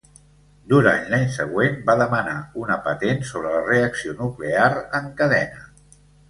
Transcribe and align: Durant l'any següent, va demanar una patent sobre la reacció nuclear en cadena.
Durant 0.71 1.03
l'any 1.09 1.27
següent, 1.35 1.77
va 1.89 1.95
demanar 1.99 2.37
una 2.61 2.77
patent 2.87 3.21
sobre 3.33 3.53
la 3.57 3.61
reacció 3.69 4.17
nuclear 4.23 4.71
en 5.03 5.13
cadena. 5.21 5.63